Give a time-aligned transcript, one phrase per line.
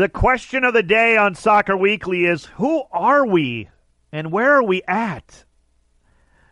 [0.00, 3.68] The question of the day on Soccer Weekly is who are we
[4.10, 5.44] and where are we at?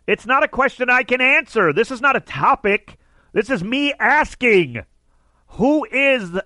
[0.05, 1.73] It's not a question I can answer.
[1.73, 2.99] This is not a topic.
[3.33, 4.83] This is me asking
[5.47, 6.43] who is the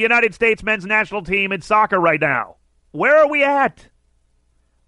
[0.00, 2.56] United States men's national team in soccer right now?
[2.90, 3.86] Where are we at?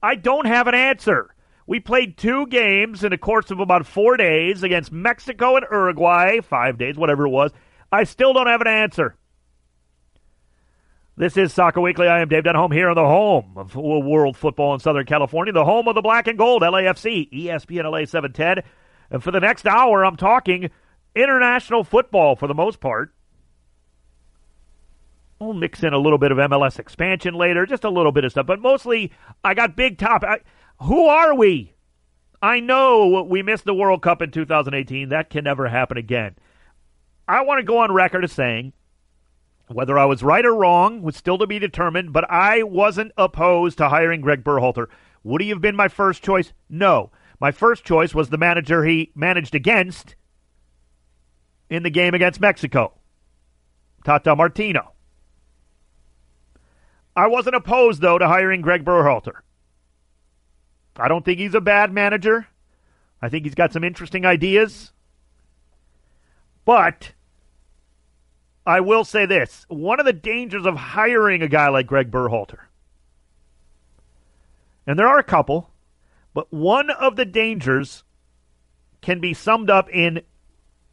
[0.03, 1.33] I don't have an answer.
[1.65, 6.41] We played two games in the course of about four days against Mexico and Uruguay,
[6.41, 7.53] five days, whatever it was.
[7.93, 9.15] I still don't have an answer.
[11.19, 12.09] This is Soccer Weekly.
[12.09, 15.65] I am Dave Denholm here on the home of world football in Southern California, the
[15.65, 18.62] home of the black and gold, LAFC, ESPN LA 710.
[19.11, 20.69] And for the next hour, I'm talking
[21.15, 23.15] international football for the most part.
[25.39, 28.33] We'll mix in a little bit of MLS expansion later, just a little bit of
[28.33, 29.11] stuff, but mostly
[29.42, 30.23] I got big top.
[30.83, 31.73] Who are we?
[32.42, 35.09] I know we missed the World Cup in 2018.
[35.09, 36.37] That can never happen again.
[37.27, 38.75] I want to go on record as saying
[39.69, 43.79] whether I was right or wrong was still to be determined, but I wasn't opposed
[43.79, 44.87] to hiring Greg Berhalter.
[45.25, 46.53] Would he have been my first choice?
[46.69, 47.11] No.
[47.41, 50.14] My first choice was the manager he managed against
[51.69, 52.94] in the game against Mexico,
[54.05, 54.92] Tata Martino.
[57.17, 59.41] I wasn't opposed, though, to hiring Greg Berhalter.
[60.97, 62.47] I don't think he's a bad manager.
[63.20, 64.92] I think he's got some interesting ideas.
[66.64, 67.12] But
[68.67, 72.67] I will say this one of the dangers of hiring a guy like Greg Berhalter,
[74.86, 75.70] and there are a couple,
[76.34, 78.03] but one of the dangers
[79.00, 80.22] can be summed up in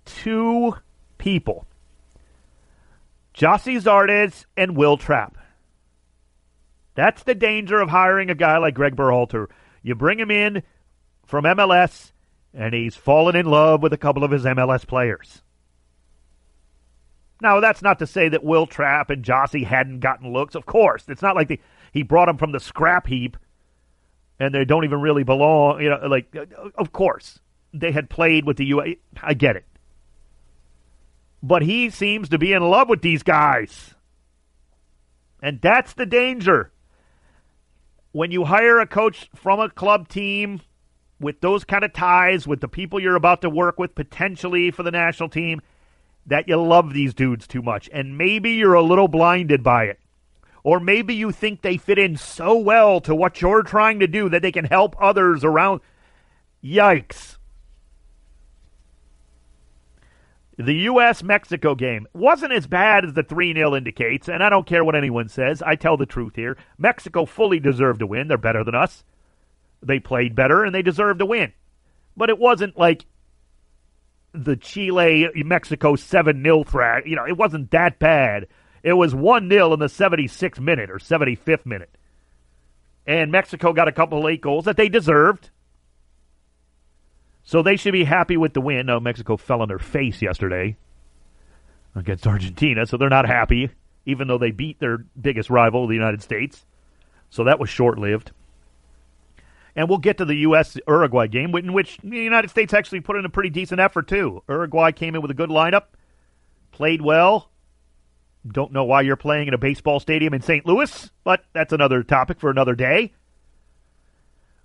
[0.05, 0.75] two
[1.17, 1.66] people
[3.33, 5.38] Gyasi Zardes and Will Trapp.
[6.95, 9.47] That's the danger of hiring a guy like Greg Berhalter.
[9.81, 10.61] You bring him in
[11.25, 12.11] from MLS,
[12.53, 15.41] and he's fallen in love with a couple of his MLS players.
[17.44, 20.55] Now, that's not to say that Will Trapp and Gyasi hadn't gotten looks.
[20.55, 21.59] Of course, it's not like the,
[21.91, 23.35] he brought them from the scrap heap,
[24.39, 25.81] and they don't even really belong.
[25.81, 26.33] You know, like
[26.75, 27.39] of course
[27.73, 28.95] they had played with the U.
[29.22, 29.66] I get it,
[31.44, 33.94] but he seems to be in love with these guys,
[35.41, 36.72] and that's the danger.
[38.13, 40.62] When you hire a coach from a club team
[41.19, 44.84] with those kind of ties with the people you're about to work with potentially for
[44.84, 45.62] the national team
[46.25, 50.00] that you love these dudes too much, and maybe you're a little blinded by it.
[50.63, 54.29] Or maybe you think they fit in so well to what you're trying to do
[54.29, 55.81] that they can help others around.
[56.63, 57.38] Yikes.
[60.57, 61.23] The U.S.
[61.23, 64.95] Mexico game wasn't as bad as the 3 0 indicates, and I don't care what
[64.95, 65.61] anyone says.
[65.63, 66.57] I tell the truth here.
[66.78, 68.28] Mexico fully deserved to win.
[68.28, 69.03] They're better than us.
[69.81, 71.53] They played better, and they deserved to win.
[72.16, 73.05] But it wasn't like
[74.33, 77.07] the Chile Mexico 7 0 threat.
[77.07, 78.47] You know, it wasn't that bad.
[78.81, 81.95] It was 1 0 in the 76th minute or 75th minute.
[83.05, 85.49] And Mexico got a couple of late goals that they deserved.
[87.43, 88.85] So they should be happy with the win.
[88.85, 90.77] No, Mexico fell on their face yesterday
[91.95, 93.69] against Argentina, so they're not happy,
[94.05, 96.66] even though they beat their biggest rival, the United States.
[97.29, 98.31] So that was short lived.
[99.75, 100.78] And we'll get to the U.S.
[100.88, 104.44] Uruguay game, in which the United States actually put in a pretty decent effort, too.
[104.47, 105.85] Uruguay came in with a good lineup,
[106.72, 107.50] played well.
[108.47, 110.66] Don't know why you're playing in a baseball stadium in St.
[110.66, 113.13] Louis, but that's another topic for another day.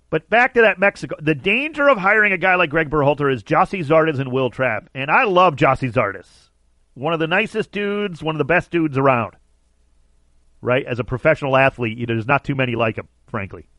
[0.09, 1.15] But back to that Mexico.
[1.21, 4.89] The danger of hiring a guy like Greg Berhalter is Gyasi Zardes and Will Trapp.
[4.93, 6.49] And I love Gyasi Zardes.
[6.95, 9.35] One of the nicest dudes, one of the best dudes around.
[10.61, 10.85] Right?
[10.85, 13.69] As a professional athlete, there's not too many like him, frankly.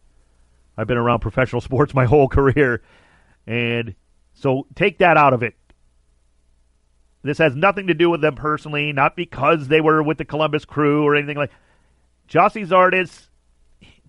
[0.80, 2.82] I've been around professional sports my whole career.
[3.46, 3.94] And
[4.32, 5.54] so take that out of it.
[7.22, 10.64] This has nothing to do with them personally, not because they were with the Columbus
[10.64, 11.50] crew or anything like
[12.30, 13.28] Gyasi Zardes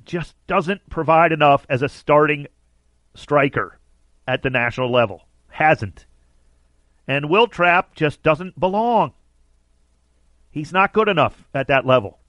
[0.05, 2.47] just doesn't provide enough as a starting
[3.13, 3.79] striker
[4.27, 5.27] at the national level.
[5.49, 6.05] Hasn't.
[7.05, 9.11] And Will Trapp just doesn't belong.
[10.49, 12.19] He's not good enough at that level.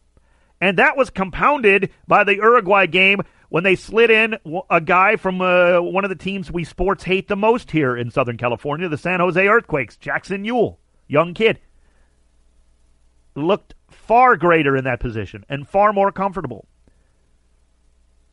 [0.61, 3.21] And that was compounded by the Uruguay game
[3.53, 4.39] when they slid in
[4.71, 8.11] a guy from uh, one of the teams we sports hate the most here in
[8.11, 11.61] Southern California, the San Jose Earthquakes, Jackson Yueill, young kid.
[13.35, 16.67] Looked far greater in that position and far more comfortable.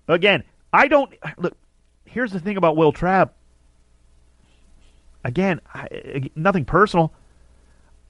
[0.07, 1.57] Again, I don't look.
[2.06, 3.33] Here's the thing about Will Trapp.
[5.25, 7.13] Again, I, nothing personal.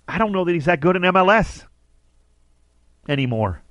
[0.07, 1.65] I don't know that he's that good in MLS
[3.07, 3.63] anymore.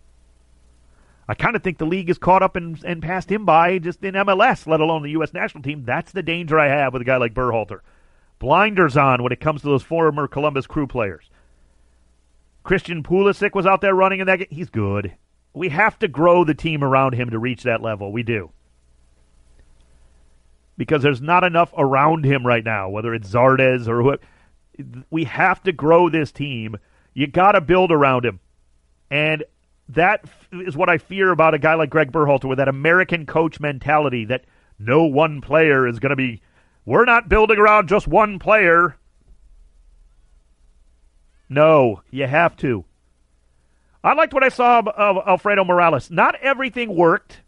[1.28, 4.02] I kind of think the league is caught up and, and passed him by just
[4.02, 5.34] in MLS, let alone the U.S.
[5.34, 5.84] national team.
[5.84, 7.80] That's the danger I have with a guy like Berhalter.
[8.38, 11.28] Blinders on when it comes to those former Columbus Crew players.
[12.62, 14.48] Christian Pulisic was out there running in that game.
[14.50, 15.16] He's good.
[15.52, 18.10] We have to grow the team around him to reach that level.
[18.10, 18.52] We do.
[20.78, 24.20] Because there's not enough around him right now, whether it's Zardes or what.
[25.10, 26.76] We have to grow this team.
[27.12, 28.38] You got to build around him.
[29.10, 29.44] And
[29.88, 33.58] that is what I fear about a guy like Greg Berhalter with that American coach
[33.58, 34.44] mentality that
[34.78, 36.42] no one player is going to be.
[36.84, 38.96] We're not building around just one player.
[41.48, 42.84] No, you have to.
[44.04, 46.10] I liked what I saw of, of Alfredo Morales.
[46.10, 47.40] Not everything worked,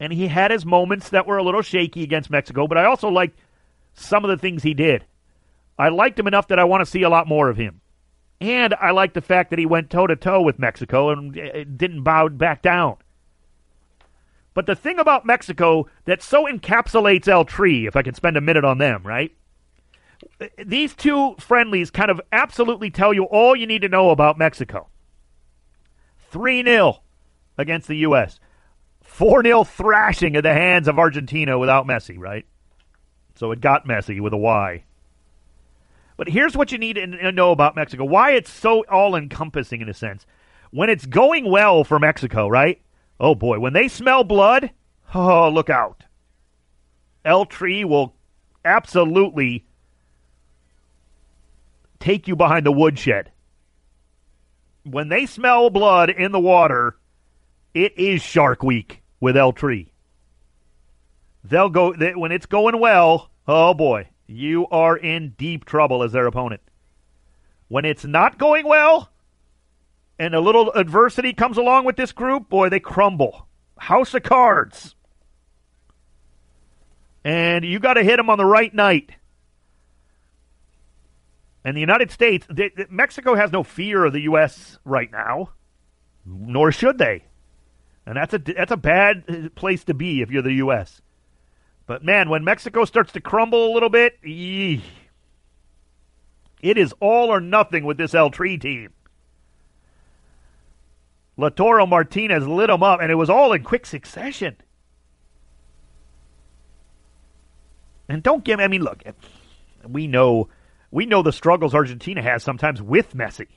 [0.00, 3.08] and he had his moments that were a little shaky against Mexico, but I also
[3.08, 3.38] liked
[3.94, 5.04] some of the things he did.
[5.78, 7.80] I liked him enough that I want to see a lot more of him.
[8.40, 11.64] And I like the fact that he went toe to toe with Mexico and uh,
[11.76, 12.96] didn't bow back down.
[14.56, 18.40] But the thing about Mexico that so encapsulates El Tri, if I can spend a
[18.40, 19.36] minute on them, right?
[20.64, 24.88] These two friendlies kind of absolutely tell you all you need to know about Mexico.
[26.30, 27.02] 3 0
[27.58, 28.40] against the U.S.,
[29.02, 32.46] 4 0 thrashing at the hands of Argentina without Messi, right?
[33.34, 34.84] So it got messy with a Y.
[36.16, 39.88] But here's what you need to know about Mexico why it's so all encompassing in
[39.88, 40.26] a sense.
[40.70, 42.80] When it's going well for Mexico, right?
[43.20, 44.70] Oh boy, when they smell blood,
[45.14, 46.04] oh, look out.
[47.24, 48.14] El Tri will
[48.64, 49.66] absolutely
[51.98, 53.32] take you behind the woodshed.
[54.84, 56.96] When they smell blood in the water,
[57.74, 59.90] it is Shark Week with El Tri.
[61.42, 63.30] They'll go when it's going well.
[63.48, 66.62] Oh boy, you are in deep trouble as their opponent.
[67.68, 69.10] When it's not going well,
[70.18, 73.46] and a little adversity comes along with this group, boy, they crumble.
[73.78, 74.94] House of cards.
[77.24, 79.10] And you got to hit them on the right night.
[81.64, 84.78] And the United States, they, Mexico has no fear of the U.S.
[84.84, 85.50] right now,
[86.24, 87.24] nor should they.
[88.06, 91.02] And that's a that's a bad place to be if you're the U.S.
[91.86, 94.80] But man, when Mexico starts to crumble a little bit, it
[96.62, 98.92] is all or nothing with this El Tri team.
[101.38, 104.56] Lautaro Martinez lit him up, and it was all in quick succession.
[108.08, 109.02] And don't give I mean, look,
[109.86, 110.48] we know
[110.90, 113.48] we know the struggles Argentina has sometimes with Messi.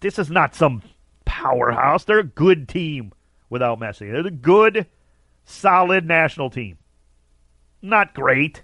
[0.00, 0.82] This is not some
[1.24, 2.04] powerhouse.
[2.04, 3.12] They're a good team
[3.48, 4.12] without Messi.
[4.12, 4.86] They're a good,
[5.44, 6.78] solid national team.
[7.86, 8.62] Not great.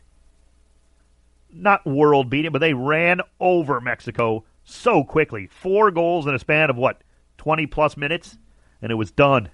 [1.49, 5.47] Not world beating, but they ran over Mexico so quickly.
[5.47, 7.03] Four goals in a span of what,
[7.39, 8.37] 20 plus minutes?
[8.81, 9.51] And it was done.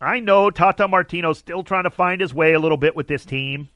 [0.00, 3.26] I know Tata Martino's still trying to find his way a little bit with this
[3.26, 3.68] team.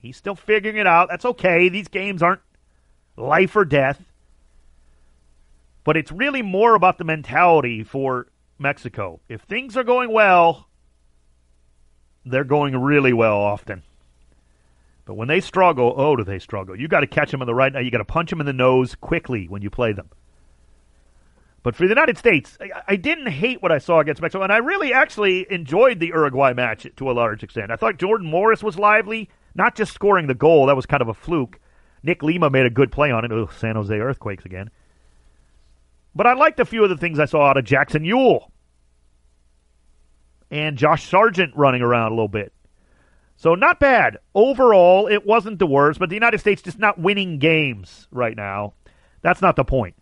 [0.00, 1.08] He's still figuring it out.
[1.10, 1.68] That's okay.
[1.68, 2.40] These games aren't
[3.18, 4.02] life or death.
[5.84, 8.28] But it's really more about the mentality for
[8.58, 9.20] Mexico.
[9.28, 10.68] If things are going well,
[12.24, 13.82] they're going really well often.
[15.04, 16.78] But when they struggle, oh, do they struggle?
[16.78, 17.72] You got to catch them in the right.
[17.72, 20.08] Now, you got to punch them in the nose quickly when you play them.
[21.62, 24.52] But for the United States, I, I, didn't hate what I saw against Mexico, and
[24.52, 27.70] I really actually enjoyed the Uruguay match to a large extent.
[27.70, 30.66] I thought Jordan Morris was lively, not just scoring the goal.
[30.66, 31.60] That was kind of a fluke.
[32.02, 33.30] Nick Lima made a good play on it.
[33.30, 34.70] Oh, San Jose Earthquakes again.
[36.14, 38.50] But I liked a few of the things I saw out of Jackson Yueill
[40.52, 42.52] and Josh Sargent running around a little bit.
[43.36, 44.18] So not bad.
[44.34, 48.74] Overall, it wasn't the worst, but the United States just not winning games right now.
[49.22, 49.96] That's not the point.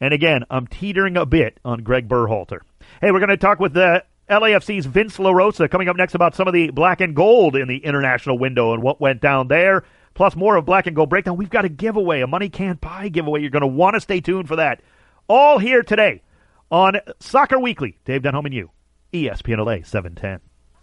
[0.00, 2.60] And again, I'm teetering a bit on Greg Berhalter.
[3.02, 6.34] Hey, we're going to talk with uh, the LAFC's Vince LaRosa coming up next about
[6.34, 9.84] some of the black and gold in the international window and what went down there.
[10.14, 11.36] Plus more of black and gold breakdown.
[11.36, 13.42] We've got a giveaway, a money can't buy giveaway.
[13.42, 14.80] You're going to want to stay tuned for that.
[15.28, 16.22] All here today
[16.70, 17.98] on Soccer Weekly.
[18.06, 18.70] Dave Denholm and you.
[19.12, 20.40] ESPN LA 710.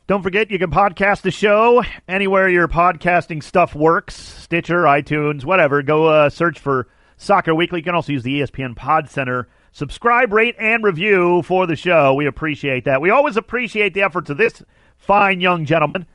[0.07, 5.81] Don't forget, you can podcast the show anywhere your podcasting stuff works Stitcher, iTunes, whatever.
[5.81, 7.79] Go uh, search for Soccer Weekly.
[7.79, 9.49] You can also use the ESPN Pod Center.
[9.73, 12.13] Subscribe, rate, and review for the show.
[12.13, 13.01] We appreciate that.
[13.01, 14.63] We always appreciate the efforts of this
[14.95, 16.05] fine young gentleman.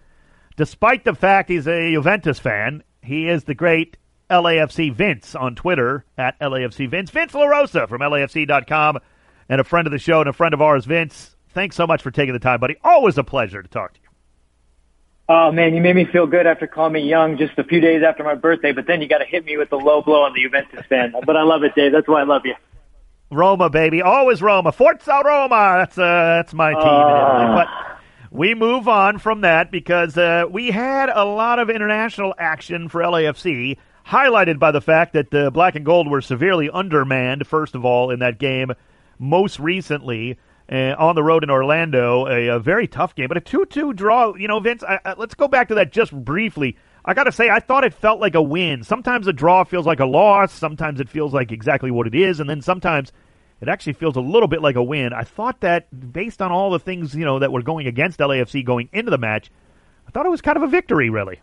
[0.57, 3.99] Despite the fact he's a Juventus fan, he is the great
[4.31, 7.11] LAFC Vince on Twitter at LAFC Vince.
[7.11, 8.99] Vince LaRosa from LAFC.com
[9.49, 11.37] and a friend of the show and a friend of ours, Vince.
[11.53, 12.77] Thanks so much for taking the time, buddy.
[12.83, 14.09] Always a pleasure to talk to you.
[15.29, 18.03] Oh man, you made me feel good after calling me young just a few days
[18.07, 20.35] after my birthday, but then you got to hit me with the low blow on
[20.35, 21.15] the Juventus fan.
[21.25, 21.93] but I love it, Dave.
[21.93, 22.55] That's why I love you.
[23.31, 24.73] Roma, baby, always Roma.
[24.73, 25.77] Forza Roma.
[25.79, 26.03] That's uh,
[26.37, 27.55] that's my team uh, in Italy.
[27.55, 27.69] But
[28.31, 33.01] we move on from that because uh, we had a lot of international action for
[33.01, 37.47] LAFC, highlighted by the fact that the Black and Gold were severely undermanned.
[37.47, 38.73] First of all, in that game,
[39.19, 40.39] most recently
[40.73, 42.27] uh, on the road in Orlando.
[42.27, 44.35] A, a very tough game, but a 2 2 draw.
[44.35, 46.77] You know, Vince, I, I, let's go back to that just briefly.
[47.05, 48.85] I got to say, I thought it felt like a win.
[48.85, 50.53] Sometimes a draw feels like a loss.
[50.53, 52.39] Sometimes it feels like exactly what it is.
[52.41, 53.13] And then sometimes
[53.61, 55.13] it actually feels a little bit like a win.
[55.13, 58.65] I thought that based on all the things, you know, that were going against LAFC
[58.65, 59.51] going into the match,
[60.07, 61.41] I thought it was kind of a victory, really.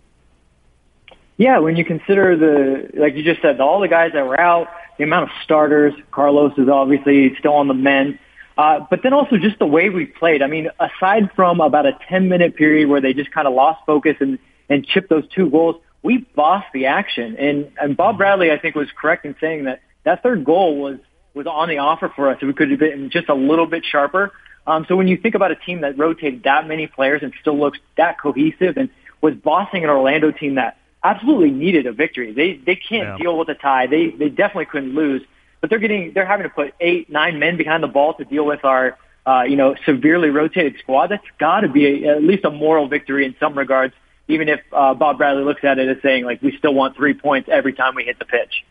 [1.36, 4.67] Yeah, when you consider the, like you just said, all the guys that were out,
[4.98, 8.17] the amount of starters, Carlos is obviously still on the men.
[8.60, 10.42] Uh, but then also just the way we played.
[10.42, 13.80] I mean, aside from about a 10 minute period where they just kind of lost
[13.86, 14.38] focus and,
[14.68, 17.38] and chipped those two goals, we bossed the action.
[17.38, 20.98] And, and Bob Bradley, I think, was correct in saying that that third goal was,
[21.34, 22.42] was on the offer for us.
[22.42, 24.34] We could have been just a little bit sharper.
[24.68, 27.58] Um, so when you think about a team that rotated that many players and still
[27.58, 28.89] looks that cohesive and
[29.22, 32.34] was bossing an Orlando team that absolutely needed a victory.
[32.34, 33.18] They they can't yeah.
[33.18, 33.88] deal with a tie.
[33.88, 35.22] They they definitely couldn't lose.
[35.62, 38.46] But they're getting they're having to put eight nine men behind the ball to deal
[38.46, 41.08] with our uh, you know severely rotated squad.
[41.08, 43.94] That's got to be a, at least a moral victory in some regards.
[44.28, 47.13] Even if uh, Bob Bradley looks at it as saying like we still want three
[47.13, 48.63] points every time we hit the pitch.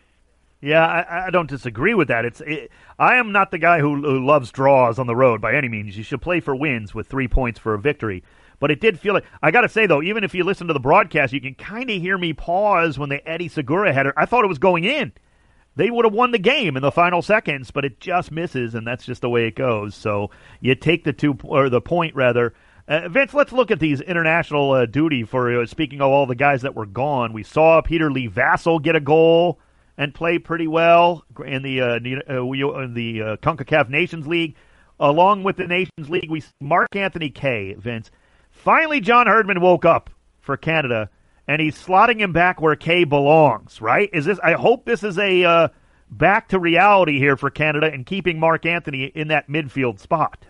[0.61, 2.25] Yeah, I, I don't disagree with that.
[2.25, 5.55] It's it, I am not the guy who, who loves draws on the road by
[5.55, 5.97] any means.
[5.97, 8.23] You should play for wins with three points for a victory.
[8.59, 10.73] But it did feel like I got to say though, even if you listen to
[10.73, 14.13] the broadcast, you can kind of hear me pause when the Eddie Segura header.
[14.17, 15.13] I thought it was going in.
[15.79, 18.85] They would have won the game in the final seconds, but it just misses, and
[18.85, 19.95] that's just the way it goes.
[19.95, 22.53] So you take the two or the point rather.
[22.85, 26.35] Uh, Vince, let's look at these international uh, duty for uh, speaking of all the
[26.35, 27.31] guys that were gone.
[27.31, 29.57] We saw Peter Lee Vassell get a goal
[29.97, 34.57] and play pretty well in the uh, uh in the uh, Concacaf Nations League,
[34.99, 36.29] along with the Nations League.
[36.29, 37.75] We Mark Anthony Kaye.
[37.75, 38.11] Vince.
[38.51, 40.09] Finally, John Herdman woke up
[40.41, 41.09] for Canada,
[41.49, 43.81] and he's slotting him back where Kaye belongs.
[43.81, 44.09] Right?
[44.13, 44.39] Is this?
[44.41, 45.67] I hope this is a uh,
[46.09, 50.45] back to reality here for Canada and keeping Mark Anthony in that midfield spot.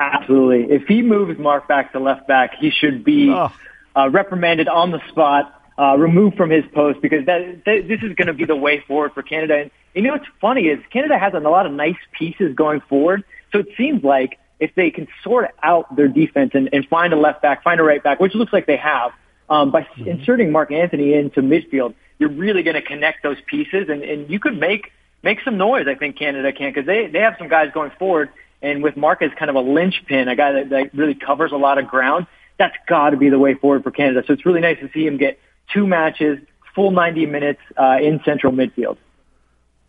[0.00, 0.74] Absolutely.
[0.74, 3.52] If he moves Mark back to left back, he should be oh.
[3.94, 8.14] uh, reprimanded on the spot, uh, removed from his post because that, that this is
[8.14, 9.56] going to be the way forward for Canada.
[9.56, 13.24] And you know what's funny is Canada has a lot of nice pieces going forward,
[13.52, 17.16] so it seems like if they can sort out their defense and, and find a
[17.16, 19.12] left back, find a right back, which looks like they have,
[19.48, 20.08] um, by mm-hmm.
[20.08, 24.40] inserting Mark Anthony into midfield, you're really going to connect those pieces, and, and you
[24.40, 25.86] could make make some noise.
[25.88, 28.30] I think Canada can because they they have some guys going forward,
[28.62, 31.56] and with Mark as kind of a linchpin, a guy that, that really covers a
[31.56, 32.26] lot of ground.
[32.58, 34.22] That's got to be the way forward for Canada.
[34.26, 35.38] So it's really nice to see him get
[35.72, 36.38] two matches,
[36.74, 38.96] full 90 minutes uh, in central midfield.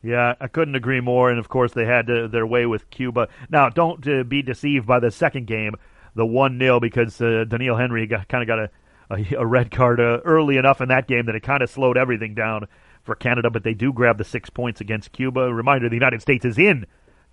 [0.03, 1.29] Yeah, I couldn't agree more.
[1.29, 3.29] And of course, they had to, their way with Cuba.
[3.49, 5.75] Now, don't uh, be deceived by the second game,
[6.15, 8.69] the 1 0, because uh, Doneil Henry kind of got a,
[9.09, 11.97] a, a, red card uh, early enough in that game that it kind of slowed
[11.97, 12.67] everything down
[13.03, 13.49] for Canada.
[13.49, 15.53] But they do grab the six points against Cuba.
[15.53, 16.85] Reminder the United States is in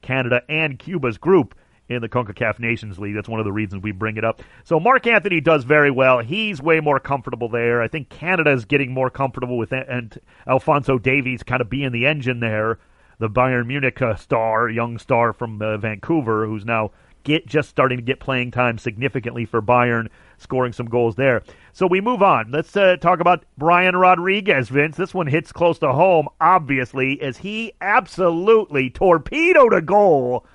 [0.03, 1.55] Canada and Cuba's group
[1.89, 3.15] in the CONCACAF Nations League.
[3.15, 4.43] That's one of the reasons we bring it up.
[4.65, 6.21] So Mark Anthony does very well.
[6.21, 7.83] He's way more comfortable there.
[7.83, 11.93] I think Canada is getting more comfortable with it, and Alfonso Davies kind of being
[11.93, 12.79] the engine there,
[13.19, 16.91] the Bayern Munich uh, star, young star from uh, Vancouver, who's now
[17.23, 21.43] get just starting to get playing time significantly for Bayern, scoring some goals there.
[21.73, 22.51] So we move on.
[22.51, 24.97] Let's uh, talk about Brian Rodriguez, Vince.
[24.97, 30.47] This one hits close to home, obviously, as he absolutely torpedoed a goal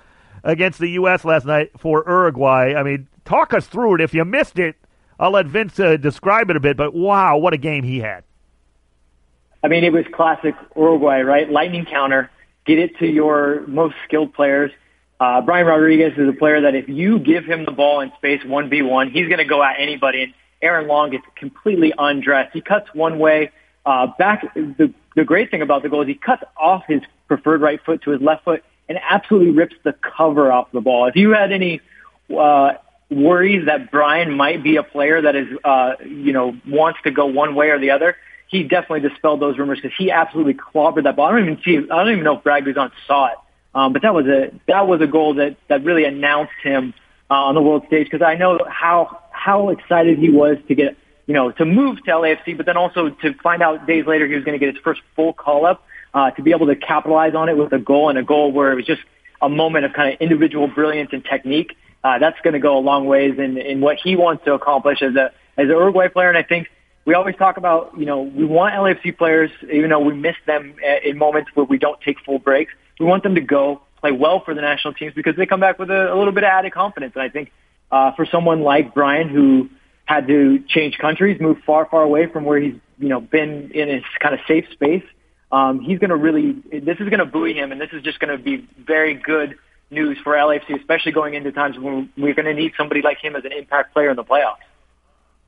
[0.44, 1.24] against the U.S.
[1.24, 2.74] last night for Uruguay.
[2.74, 4.00] I mean, talk us through it.
[4.00, 4.76] If you missed it,
[5.18, 8.24] I'll let Vince uh, describe it a bit, but wow, what a game he had.
[9.62, 11.50] I mean, it was classic Uruguay, right?
[11.50, 12.30] Lightning counter,
[12.64, 14.72] get it to your most skilled players.
[15.20, 18.40] Uh, Brian Rodriguez is a player that if you give him the ball in space
[18.42, 20.22] 1v1, he's going to go at anybody.
[20.22, 22.54] And Aaron Long gets completely undressed.
[22.54, 23.50] He cuts one way.
[23.84, 27.60] Uh, back, the, the great thing about the goal is he cuts off his preferred
[27.60, 31.06] right foot to his left foot and absolutely rips the cover off the ball.
[31.06, 31.82] If you had any
[32.36, 32.72] uh,
[33.10, 37.26] worries that Brian might be a player that is, uh, you know, wants to go
[37.26, 38.16] one way or the other,
[38.48, 41.26] he definitely dispelled those rumors because he absolutely clobbered that ball.
[41.26, 41.76] I don't even see.
[41.76, 43.38] I don't even know if Brad Guzan saw it,
[43.74, 46.94] um, but that was a that was a goal that that really announced him
[47.30, 50.96] uh, on the world stage because I know how how excited he was to get
[51.26, 54.34] you know to move to LAFC, but then also to find out days later he
[54.34, 55.84] was going to get his first full call up
[56.14, 58.72] uh, to be able to capitalize on it with a goal and a goal where
[58.72, 59.02] it was just
[59.40, 61.76] a moment of kind of individual brilliance and technique.
[62.02, 65.02] Uh, that's going to go a long ways in, in what he wants to accomplish
[65.02, 66.28] as a as an Uruguay player.
[66.28, 66.68] And I think
[67.10, 70.76] we always talk about, you know, we want LAFC players, even though we miss them
[71.04, 72.72] in moments where we don't take full breaks.
[73.00, 75.80] We want them to go play well for the national teams because they come back
[75.80, 77.14] with a, a little bit of added confidence.
[77.16, 77.50] And I think
[77.90, 79.70] uh, for someone like Brian, who
[80.04, 83.88] had to change countries, move far, far away from where he's, you know, been in
[83.88, 85.02] his kind of safe space,
[85.50, 88.20] um, he's going to really, this is going to buoy him, and this is just
[88.20, 89.58] going to be very good
[89.90, 93.34] news for LAFC, especially going into times when we're going to need somebody like him
[93.34, 94.58] as an impact player in the playoffs.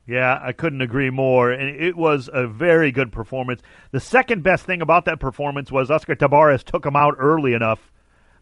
[0.05, 1.51] Yeah, I couldn't agree more.
[1.51, 3.61] And it was a very good performance.
[3.91, 7.91] The second best thing about that performance was Oscar Tabarez took him out early enough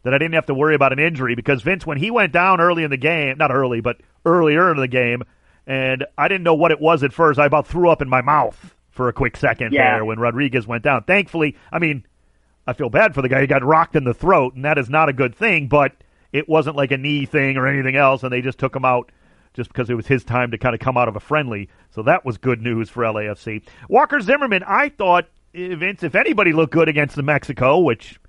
[0.04, 2.60] that I didn't have to worry about an injury because Vince, when he went down
[2.60, 5.24] early in the game, not early, but earlier in the game,
[5.68, 8.22] and I didn't know what it was at first, I about threw up in my
[8.22, 9.96] mouth for a quick second yeah.
[9.96, 11.04] there when Rodriguez went down.
[11.04, 12.06] Thankfully, I mean,
[12.66, 13.42] I feel bad for the guy.
[13.42, 15.94] He got rocked in the throat, and that is not a good thing, but
[16.32, 19.12] it wasn't like a knee thing or anything else, and they just took him out
[19.54, 21.70] just because it was his time to kind of come out of a friendly.
[21.92, 23.64] So that was good news for LAFC.
[23.90, 28.20] Walker Zimmerman, I thought, Vince, if anybody looked good against the Mexico, which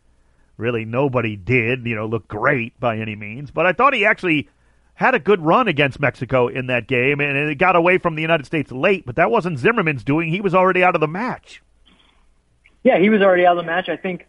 [0.56, 4.48] really nobody did, you know, look great by any means, but I thought he actually
[4.94, 8.22] had a good run against Mexico in that game, and it got away from the
[8.22, 10.28] United States late, but that wasn't Zimmerman's doing.
[10.28, 11.62] He was already out of the match.
[12.82, 13.88] Yeah, he was already out of the match.
[13.88, 14.26] I think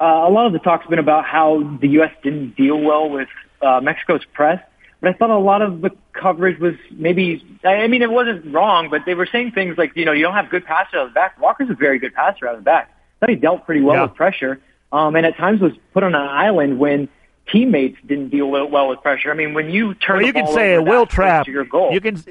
[0.00, 2.12] uh, a lot of the talk's been about how the U.S.
[2.22, 3.28] didn't deal well with
[3.62, 4.60] uh, Mexico's press,
[5.00, 8.90] but I thought a lot of the coverage was maybe, I mean, it wasn't wrong,
[8.90, 11.10] but they were saying things like, you know, you don't have good passer out of
[11.10, 11.40] the back.
[11.40, 12.90] Walker's a very good passer out of the back.
[12.90, 14.02] I thought he dealt pretty well yeah.
[14.02, 14.60] with pressure,
[14.92, 17.08] um, and at times was put on an island when
[17.50, 19.30] teammates didn't deal well with pressure.
[19.30, 21.92] I mean, when you turn well, you can say it Will Trapp your goal.
[21.92, 22.22] You can,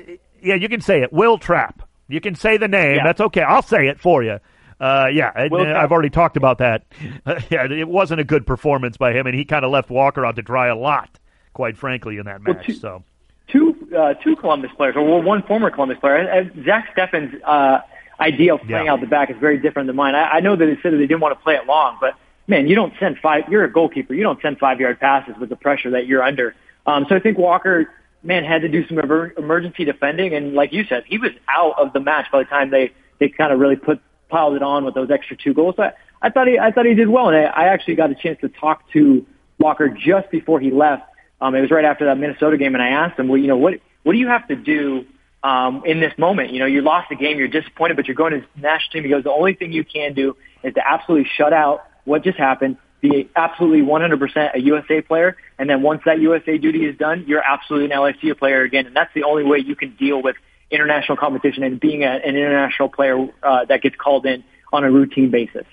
[0.42, 1.82] yeah, you can say it Will Trapp.
[2.08, 2.98] You can say the name.
[2.98, 3.04] Yeah.
[3.06, 3.42] That's okay.
[3.42, 4.40] I'll say it for you.
[4.80, 6.86] Uh, yeah, I've already talked about that.
[7.26, 10.26] Uh, yeah, it wasn't a good performance by him, and he kind of left Walker
[10.26, 11.20] out to dry a lot,
[11.54, 12.56] quite frankly, in that match.
[12.56, 13.04] Well, two, so
[13.48, 16.30] two uh, two Columbus players, or well, one former Columbus player.
[16.30, 17.82] Uh, Zach Steffen's uh,
[18.20, 18.94] idea of playing yeah.
[18.94, 20.16] out the back is very different than mine.
[20.16, 22.16] I, I know that they said that they didn't want to play it long, but
[22.48, 23.44] man, you don't send five.
[23.50, 24.14] You're a goalkeeper.
[24.14, 26.56] You don't send five yard passes with the pressure that you're under.
[26.86, 30.74] Um, so I think Walker, man, had to do some emer- emergency defending, and like
[30.74, 33.60] you said, he was out of the match by the time they they kind of
[33.60, 35.76] really put piled it on with those extra two goals.
[35.78, 38.12] So I, I thought he I thought he did well, and I, I actually got
[38.12, 39.26] a chance to talk to
[39.60, 41.04] Walker just before he left.
[41.42, 43.58] Um, it was right after that Minnesota game, and I asked him, well, you know,
[43.58, 45.06] what what do you have to do
[45.44, 46.52] um, in this moment?
[46.52, 49.04] You know, you lost the game, you're disappointed, but you're going to the national team.
[49.04, 52.38] He goes, the only thing you can do is to absolutely shut out what just
[52.38, 57.26] happened, be absolutely 100% a USA player, and then once that USA duty is done,
[57.28, 60.36] you're absolutely an LAFC player again, and that's the only way you can deal with
[60.72, 64.92] international competition and being a, an international player uh, that gets called in on a
[64.92, 65.66] routine basis.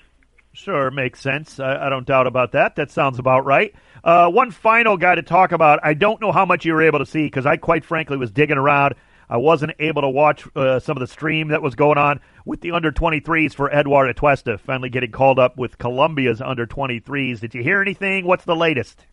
[0.57, 1.59] Sure, makes sense.
[1.59, 2.77] I, I, don't doubt about that.
[2.77, 3.75] That sounds about right.
[4.03, 5.79] Uh, one final guy to talk about.
[5.83, 8.31] I don't know how much you were able to see because I, quite frankly, was
[8.31, 8.95] digging around.
[9.29, 12.61] I wasn't able to watch uh, some of the stream that was going on with
[12.61, 17.39] the under 23s for Eduardo Atuesta finally getting called up with Colombia's under 23s.
[17.39, 18.25] Did you hear anything?
[18.25, 19.05] What's the latest?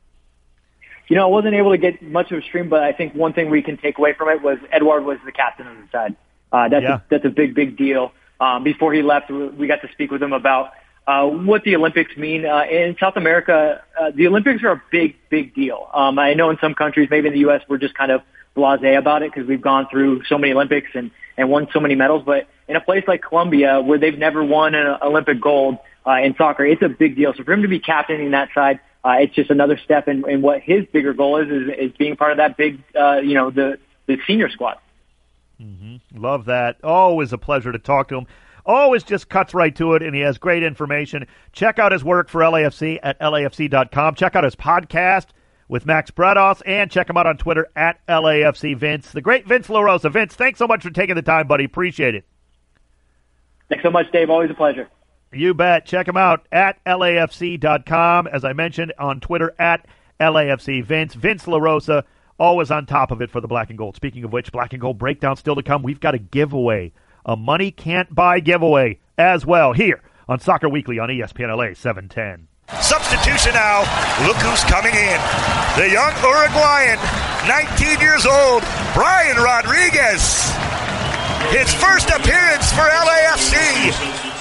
[1.08, 3.34] You know, I wasn't able to get much of a stream, but I think one
[3.34, 6.16] thing we can take away from it was Eduard was the captain of the side.
[6.50, 6.94] Uh, that's yeah.
[6.94, 8.12] a, that's a big, big deal.
[8.40, 10.72] Um, before he left, we got to speak with him about
[11.06, 12.46] uh, what the Olympics mean.
[12.46, 15.88] Uh, in South America, uh, the Olympics are a big, big deal.
[15.92, 18.22] Um, I know in some countries, maybe in the U.S., we're just kind of
[18.56, 21.94] blasé about it because we've gone through so many Olympics and, and won so many
[21.94, 22.22] medals.
[22.24, 26.34] But in a place like Colombia, where they've never won an Olympic gold uh, in
[26.36, 27.34] soccer, it's a big deal.
[27.36, 30.40] So for him to be captaining that side, uh, it's just another step in, in
[30.40, 33.50] what his bigger goal is, is, is being part of that big, uh, you know,
[33.50, 34.78] the, the senior squad.
[35.60, 36.22] Mm-hmm.
[36.22, 36.82] Love that.
[36.82, 38.26] Always a pleasure to talk to him.
[38.66, 41.26] Always just cuts right to it, and he has great information.
[41.52, 44.14] Check out his work for LAFC at LAFC.com.
[44.14, 45.26] Check out his podcast
[45.68, 49.12] with Max Bretos, and check him out on Twitter at LAFC Vince.
[49.12, 50.10] The great Vince LaRosa.
[50.10, 51.64] Vince, thanks so much for taking the time, buddy.
[51.64, 52.24] Appreciate it.
[53.68, 54.30] Thanks so much, Dave.
[54.30, 54.88] Always a pleasure.
[55.32, 55.86] You bet.
[55.86, 58.26] Check him out at LAFC.com.
[58.28, 59.86] As I mentioned on Twitter at
[60.20, 61.14] LAFC Vince.
[61.14, 62.04] Vince LaRosa,
[62.38, 63.96] always on top of it for the black and gold.
[63.96, 65.82] Speaking of which, black and gold breakdown still to come.
[65.82, 66.92] We've got a giveaway,
[67.24, 72.48] a money can't buy giveaway as well here on Soccer Weekly on ESPN LA 710.
[72.80, 73.80] Substitution now.
[74.26, 75.20] Look who's coming in.
[75.76, 76.98] The young Uruguayan,
[77.46, 78.62] 19 years old,
[78.94, 80.50] Brian Rodriguez.
[81.52, 84.32] His first appearance for LAFC.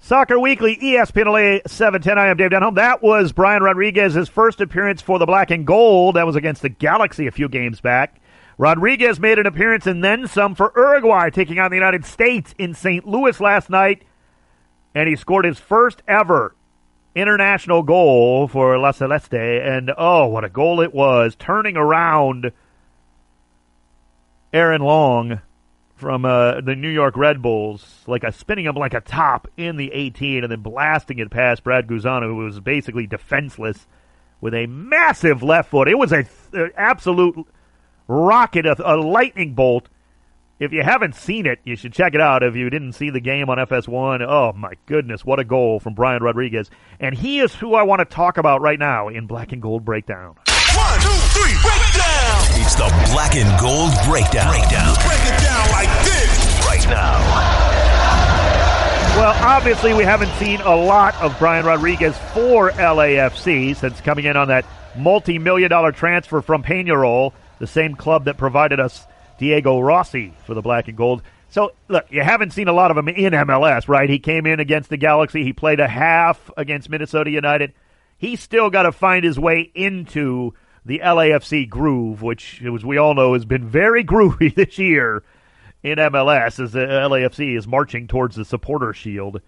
[0.00, 2.18] Soccer Weekly, ESPN LA 710.
[2.18, 2.74] I am Dave Denholm.
[2.74, 6.16] That was Brian Rodriguez's first appearance for the Black and Gold.
[6.16, 8.20] That was against the Galaxy a few games back.
[8.56, 12.74] Rodriguez made an appearance and then some for Uruguay, taking on the United States in
[12.74, 13.06] St.
[13.06, 14.04] Louis last night.
[14.94, 16.54] And he scored his first ever
[17.14, 19.34] international goal for La Celeste.
[19.34, 21.34] And oh, what a goal it was!
[21.36, 22.52] Turning around
[24.52, 25.40] Aaron Long
[25.96, 29.76] from uh, the New York Red Bulls, like a spinning him like a top in
[29.76, 33.86] the 18, and then blasting it past Brad Guzan, who was basically defenseless,
[34.40, 35.88] with a massive left foot.
[35.88, 37.46] It was a th- absolute
[38.08, 39.88] rocket, a, a lightning bolt.
[40.60, 42.42] If you haven't seen it, you should check it out.
[42.42, 45.94] If you didn't see the game on FS1, oh my goodness, what a goal from
[45.94, 46.70] Brian Rodriguez.
[47.00, 49.84] And he is who I want to talk about right now in Black and Gold
[49.84, 50.36] Breakdown.
[50.74, 52.60] One, two, three, breakdown!
[52.60, 54.48] It's the Black and Gold Breakdown.
[54.48, 54.94] Breakdown.
[55.06, 56.64] Break it down like this.
[56.66, 57.84] Right now.
[59.16, 64.36] Well, obviously, we haven't seen a lot of Brian Rodriguez for LAFC since coming in
[64.36, 67.32] on that multi million dollar transfer from Peñarol,
[67.64, 69.06] the same club that provided us
[69.38, 71.22] Diego Rossi for the black and gold.
[71.48, 74.10] So, look, you haven't seen a lot of him in MLS, right?
[74.10, 75.44] He came in against the Galaxy.
[75.44, 77.72] He played a half against Minnesota United.
[78.18, 80.52] He's still got to find his way into
[80.84, 85.22] the LAFC groove, which, as we all know, has been very groovy this year
[85.82, 89.40] in MLS as the LAFC is marching towards the supporter shield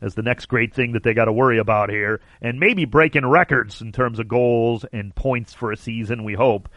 [0.00, 3.26] as the next great thing that they got to worry about here, and maybe breaking
[3.26, 6.24] records in terms of goals and points for a season.
[6.24, 6.68] We hope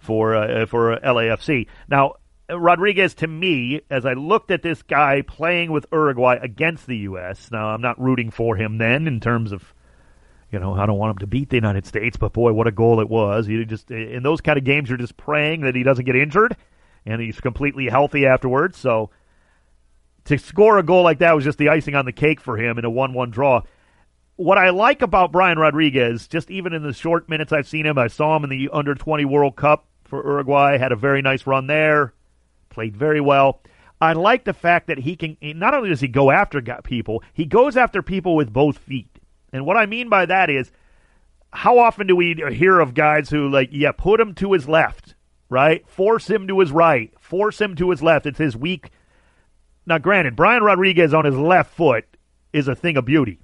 [0.00, 1.68] for uh, for LAFC.
[1.88, 2.14] Now,
[2.50, 7.50] Rodriguez, to me, as I looked at this guy playing with Uruguay against the U.S.
[7.52, 9.74] Now, I'm not rooting for him then in terms of.
[10.52, 12.72] You know, I don't want him to beat the United States, but boy, what a
[12.72, 13.46] goal it was!
[13.46, 16.56] You just in those kind of games, you're just praying that he doesn't get injured,
[17.06, 18.76] and he's completely healthy afterwards.
[18.76, 19.10] So,
[20.24, 22.78] to score a goal like that was just the icing on the cake for him
[22.78, 23.62] in a 1 1 draw.
[24.34, 27.96] What I like about Brian Rodriguez, just even in the short minutes I've seen him,
[27.96, 31.46] I saw him in the under 20 World Cup for Uruguay, had a very nice
[31.46, 32.12] run there,
[32.68, 33.62] played very well.
[34.00, 37.46] I like the fact that he can, not only does he go after people, he
[37.46, 39.18] goes after people with both feet.
[39.52, 40.70] And what I mean by that is,
[41.52, 45.14] how often do we hear of guys who, like, yeah, put him to his left,
[45.48, 45.88] right?
[45.88, 48.26] Force him to his right, force him to his left.
[48.26, 48.90] It's his weak
[49.86, 52.04] now, granted, Brian Rodriguez on his left foot
[52.52, 53.40] is a thing of beauty.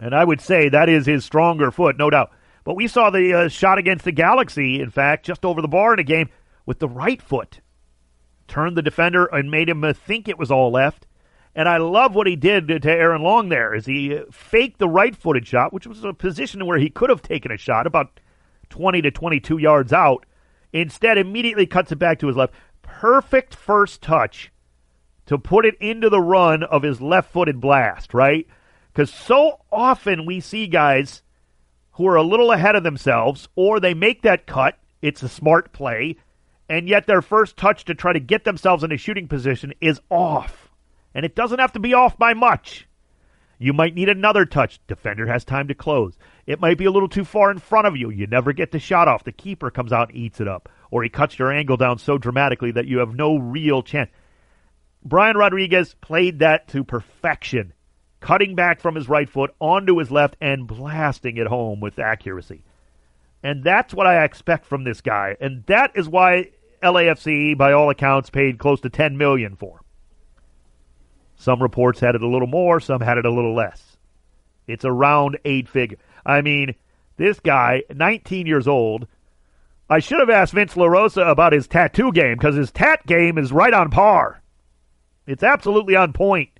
[0.00, 2.32] And I would say that is his stronger foot, no doubt.
[2.64, 5.92] But we saw the uh, shot against the Galaxy, in fact, just over the bar
[5.92, 6.28] in a game
[6.64, 7.60] with the right foot.
[8.46, 11.06] Turned the defender and made him uh, think it was all left.
[11.54, 14.88] And I love what he did to Aaron Long there, is he uh, faked the
[14.88, 18.20] right-footed shot, which was a position where he could have taken a shot about
[18.70, 20.24] 20 to 22 yards out.
[20.72, 22.54] Instead, immediately cuts it back to his left.
[22.80, 24.50] Perfect first touch
[25.26, 28.46] to put it into the run of his left footed blast, right?
[28.92, 31.22] Because so often we see guys
[31.92, 35.72] who are a little ahead of themselves, or they make that cut, it's a smart
[35.72, 36.16] play,
[36.68, 40.00] and yet their first touch to try to get themselves in a shooting position is
[40.10, 40.70] off.
[41.14, 42.88] And it doesn't have to be off by much.
[43.58, 44.80] You might need another touch.
[44.88, 46.16] Defender has time to close.
[46.46, 48.10] It might be a little too far in front of you.
[48.10, 49.22] You never get the shot off.
[49.22, 50.68] The keeper comes out and eats it up.
[50.90, 54.10] Or he cuts your angle down so dramatically that you have no real chance.
[55.04, 57.72] Brian Rodriguez played that to perfection,
[58.22, 62.62] cutting back from his right foot onto his left and blasting it home with accuracy.
[63.42, 65.36] And that's what I expect from this guy.
[65.40, 66.50] And that is why
[66.82, 69.78] LAFC, by all accounts, paid close to 10 million for.
[69.78, 69.84] him.
[71.36, 73.96] Some reports had it a little more, some had it a little less.
[74.68, 75.98] It's around eight figure.
[76.24, 76.76] I mean,
[77.16, 79.08] this guy, 19 years old,
[79.90, 83.52] I should have asked Vince LaRosa about his tattoo game because his tat game is
[83.52, 84.40] right on par.
[85.26, 86.51] It's absolutely on point.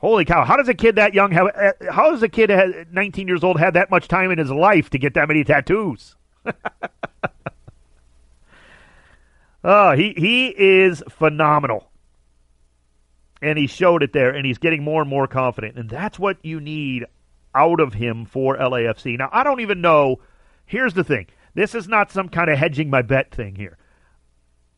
[0.00, 0.44] Holy cow!
[0.46, 1.48] How does a kid that young have?
[1.48, 2.50] Uh, how does a kid
[2.90, 6.16] 19 years old have that much time in his life to get that many tattoos?
[9.62, 11.90] oh, he he is phenomenal,
[13.42, 16.38] and he showed it there, and he's getting more and more confident, and that's what
[16.42, 17.04] you need
[17.54, 19.18] out of him for LAFC.
[19.18, 20.20] Now, I don't even know.
[20.64, 23.76] Here's the thing: this is not some kind of hedging my bet thing here.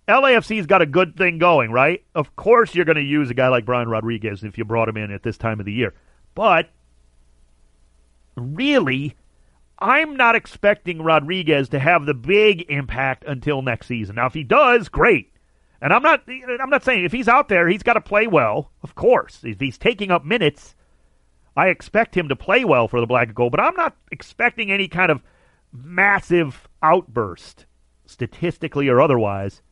[0.09, 2.05] LAFC's got a good thing going, right?
[2.15, 4.97] Of course, you're going to use a guy like Brian Rodriguez if you brought him
[4.97, 5.95] in at this time of the year.
[6.35, 6.71] But
[8.37, 9.15] really,
[9.79, 14.17] I'm not expecting Rodriguez to have the big impact until next season.
[14.17, 15.33] Now, if he does, great.
[15.81, 18.71] And I'm not I'm not saying if he's out there, he's got to play well.
[18.83, 20.77] Of course, if he's taking up minutes,
[21.57, 23.51] I expect him to play well for the Black and Gold.
[23.51, 25.23] But I'm not expecting any kind of
[25.73, 27.67] massive outburst,
[28.07, 29.63] statistically or otherwise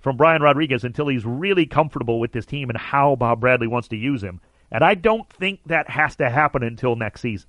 [0.00, 3.88] from Brian Rodriguez until he's really comfortable with this team and how Bob Bradley wants
[3.88, 4.40] to use him.
[4.72, 7.48] And I don't think that has to happen until next season.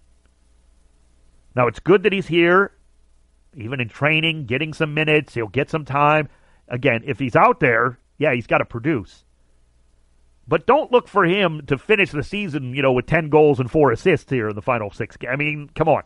[1.56, 2.72] Now, it's good that he's here,
[3.56, 5.34] even in training, getting some minutes.
[5.34, 6.30] He'll get some time.
[6.68, 9.26] Again, if he's out there, yeah, he's got to produce.
[10.48, 13.70] But don't look for him to finish the season, you know, with 10 goals and
[13.70, 15.18] 4 assists here in the final six.
[15.30, 16.04] I mean, come on.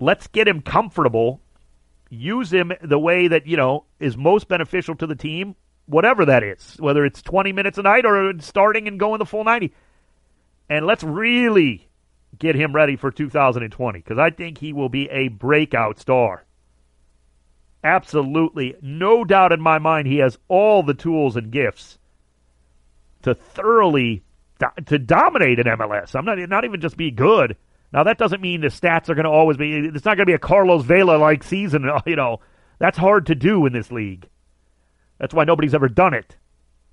[0.00, 1.40] Let's get him comfortable
[2.14, 6.42] use him the way that, you know, is most beneficial to the team, whatever that
[6.42, 9.72] is, whether it's 20 minutes a night or starting and going the full 90.
[10.68, 11.88] And let's really
[12.38, 16.44] get him ready for 2020 because I think he will be a breakout star.
[17.82, 18.74] Absolutely.
[18.80, 21.98] No doubt in my mind he has all the tools and gifts
[23.22, 24.22] to thoroughly
[24.86, 26.14] to dominate an MLS.
[26.14, 27.56] I'm not not even just be good,
[27.94, 29.72] Now that doesn't mean the stats are going to always be.
[29.72, 31.88] It's not going to be a Carlos Vela like season.
[32.06, 32.40] You know,
[32.78, 34.28] that's hard to do in this league.
[35.18, 36.36] That's why nobody's ever done it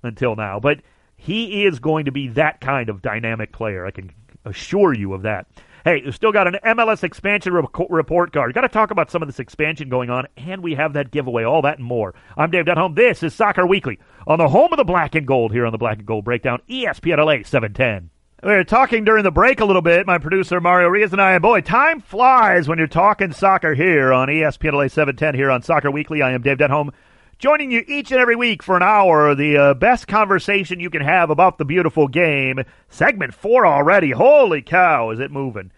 [0.04, 0.60] until now.
[0.60, 0.80] But
[1.16, 3.84] he is going to be that kind of dynamic player.
[3.84, 4.12] I can
[4.44, 5.48] assure you of that.
[5.84, 8.54] Hey, we've still got an MLS expansion re- report card.
[8.54, 11.42] Got to talk about some of this expansion going on, and we have that giveaway,
[11.42, 12.14] all that and more.
[12.36, 12.94] I'm Dave Denholm.
[12.94, 15.78] This is Soccer Weekly on the home of the black and gold here on the
[15.78, 18.11] Black and Gold Breakdown, ESPN LA 710.
[18.44, 21.34] We were talking during the break a little bit, my producer Mario Riaz and I,
[21.34, 25.62] and boy, time flies when you're talking soccer here on ESPN LA 710 here on
[25.62, 26.22] Soccer Weekly.
[26.22, 26.90] I am Dave Denholm
[27.38, 31.02] joining you each and every week for an hour, the uh, best conversation you can
[31.02, 32.64] have about the beautiful game.
[32.88, 34.10] Segment four already.
[34.10, 35.70] Holy cow, is it moving?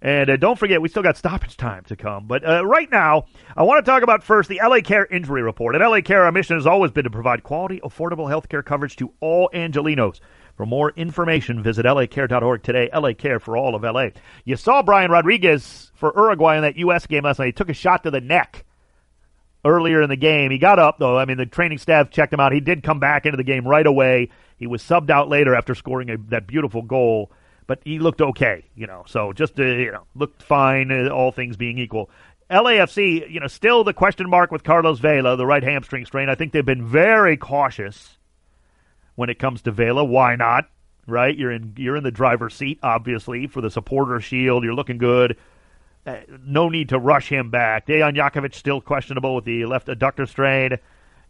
[0.00, 2.28] And uh, don't forget, we still got stoppage time to come.
[2.28, 3.24] But uh, right now,
[3.56, 5.74] I want to talk about first the LA Care Injury Report.
[5.74, 8.94] At LA Care, our mission has always been to provide quality, affordable health care coverage
[8.96, 10.20] to all Angelinos.
[10.56, 12.88] For more information, visit lacare.org today.
[12.94, 14.08] LA Care for all of LA.
[14.44, 17.06] You saw Brian Rodriguez for Uruguay in that U.S.
[17.06, 17.46] game last night.
[17.46, 18.64] He took a shot to the neck
[19.66, 20.50] earlier in the game.
[20.50, 21.18] He got up, though.
[21.18, 22.52] I mean, the training staff checked him out.
[22.52, 24.30] He did come back into the game right away.
[24.56, 27.30] He was subbed out later after scoring a, that beautiful goal,
[27.66, 29.04] but he looked okay, you know.
[29.06, 32.08] So just, uh, you know, looked fine, uh, all things being equal.
[32.50, 36.30] LAFC, you know, still the question mark with Carlos Vela, the right hamstring strain.
[36.30, 38.16] I think they've been very cautious
[39.16, 40.04] when it comes to Vela.
[40.04, 40.68] Why not?
[41.08, 41.36] Right?
[41.36, 44.64] You're in you're in the driver's seat, obviously, for the supporter shield.
[44.64, 45.36] You're looking good.
[46.06, 47.86] Uh, no need to rush him back.
[47.86, 50.78] Dejan Jakovic still questionable with the left adductor strain,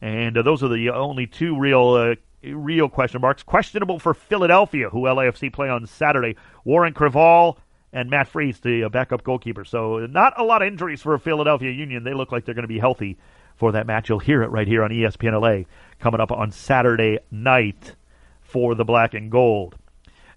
[0.03, 3.43] and uh, those are the only two real uh, real question marks.
[3.43, 6.37] Questionable for Philadelphia, who LAFC play on Saturday.
[6.65, 7.59] Warren Creavalle
[7.93, 9.65] and Matt Freese, the uh, backup goalkeeper.
[9.65, 12.05] So not a lot of injuries for Philadelphia Union.
[12.05, 13.17] They look like they're going to be healthy
[13.57, 14.09] for that match.
[14.09, 15.65] You'll hear it right here on ESPN LA
[15.99, 17.95] coming up on Saturday night
[18.43, 19.77] for the black and gold.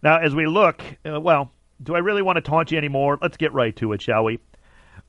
[0.02, 1.52] Now, as we look, uh, well,
[1.82, 3.18] do I really want to taunt you anymore?
[3.22, 4.40] Let's get right to it, shall we?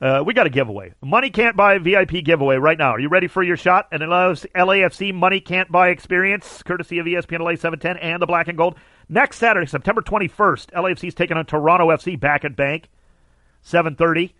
[0.01, 0.93] Uh, we got a giveaway.
[1.03, 2.89] Money can't buy VIP giveaway right now.
[2.89, 3.87] Are you ready for your shot?
[3.91, 8.57] An LAFC Money Can't Buy experience, courtesy of ESPN LA 710 and the Black and
[8.57, 8.75] Gold.
[9.09, 12.87] Next Saturday, September 21st, LAFC is taking on Toronto FC back at Banc,
[13.63, 14.31] 7:30.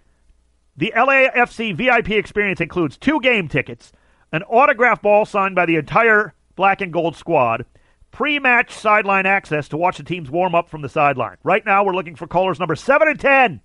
[0.77, 3.91] The LAFC VIP experience includes two game tickets,
[4.31, 7.65] an autograph ball signed by the entire Black and Gold squad,
[8.12, 11.38] pre-match sideline access to watch the teams warm up from the sideline.
[11.43, 13.62] Right now, we're looking for callers number seven and ten,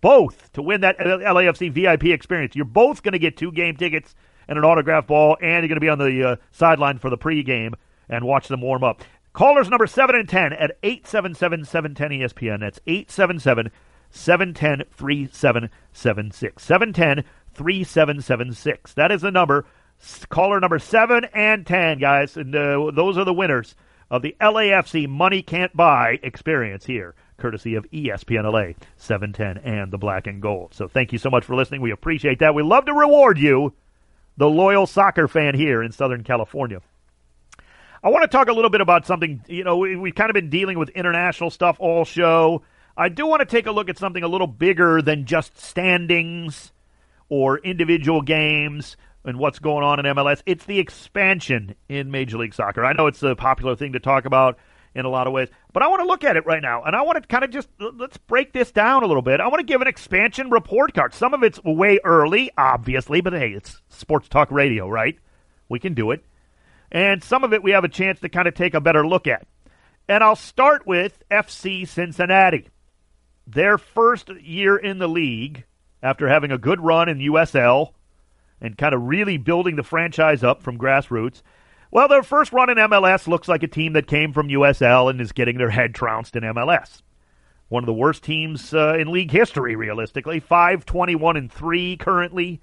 [0.00, 2.54] both to win that LAFC VIP experience.
[2.54, 4.14] You're both going to get two game tickets
[4.46, 7.18] and an autograph ball, and you're going to be on the uh, sideline for the
[7.18, 7.74] pregame
[8.08, 9.02] and watch them warm up.
[9.32, 12.60] Callers number seven and ten at eight seven seven seven ten ESPN.
[12.60, 13.70] That's eight seven seven
[14.10, 18.92] seven ten three seven seven six seven ten three seven seven six.
[18.94, 19.64] That is the number.
[20.30, 23.74] Caller number seven and ten, guys, and uh, those are the winners
[24.10, 29.98] of the LAFC Money Can't Buy experience here, courtesy of ESPN LA 710 and the
[29.98, 30.74] Black and Gold.
[30.74, 31.80] So thank you so much for listening.
[31.80, 32.54] We appreciate that.
[32.54, 33.74] We love to reward you,
[34.36, 36.80] the loyal soccer fan here in Southern California.
[38.02, 39.44] I want to talk a little bit about something.
[39.46, 42.62] You know, we, we've kind of been dealing with international stuff all show.
[42.96, 46.72] I do want to take a look at something a little bigger than just standings
[47.28, 50.42] or individual games and what's going on in MLS.
[50.46, 52.84] It's the expansion in Major League Soccer.
[52.84, 54.58] I know it's a popular thing to talk about
[54.94, 56.96] in a lot of ways, but I want to look at it right now, and
[56.96, 59.40] I want to kind of just let's break this down a little bit.
[59.40, 61.14] I want to give an expansion report card.
[61.14, 65.16] Some of it's way early, obviously, but hey, it's sports talk radio, right?
[65.68, 66.24] We can do it.
[66.90, 69.28] And some of it we have a chance to kind of take a better look
[69.28, 69.46] at.
[70.08, 72.66] And I'll start with FC Cincinnati.
[73.46, 75.64] Their first year in the league
[76.02, 77.92] after having a good run in USL
[78.60, 81.42] and kind of really building the franchise up from grassroots.
[81.90, 85.20] Well, their first run in MLS looks like a team that came from USL and
[85.20, 87.02] is getting their head trounced in MLS.
[87.68, 90.40] One of the worst teams uh, in league history, realistically.
[90.40, 92.60] 521 and 3 currently.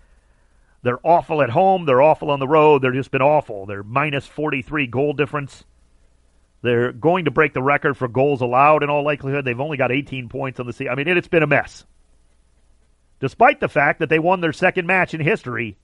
[0.83, 1.85] They're awful at home.
[1.85, 2.81] They're awful on the road.
[2.81, 3.65] They've just been awful.
[3.65, 5.65] They're minus 43 goal difference.
[6.61, 9.45] They're going to break the record for goals allowed in all likelihood.
[9.45, 10.91] They've only got 18 points on the season.
[10.91, 11.85] I mean, it's been a mess.
[13.19, 15.77] Despite the fact that they won their second match in history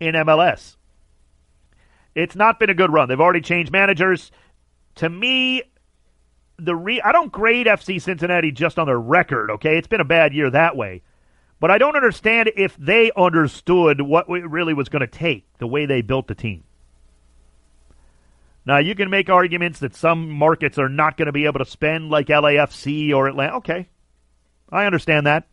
[0.00, 0.76] in MLS.
[2.14, 3.08] It's not been a good run.
[3.08, 4.30] They've already changed managers.
[4.96, 5.62] To me,
[6.58, 9.78] the re- I don't grade FC Cincinnati just on their record, okay?
[9.78, 11.02] It's been a bad year that way.
[11.58, 15.66] But I don't understand if they understood what it really was going to take, the
[15.66, 16.64] way they built the team.
[18.64, 21.64] Now, you can make arguments that some markets are not going to be able to
[21.64, 23.56] spend like LAFC or Atlanta.
[23.56, 23.88] Okay.
[24.70, 25.48] I understand that.